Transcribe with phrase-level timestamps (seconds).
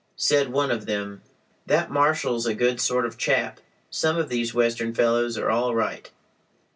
[0.17, 1.21] Said one of them:
[1.67, 3.59] "That marshal's a good sort of chap.
[3.91, 6.09] Some of these Western fellows are all right."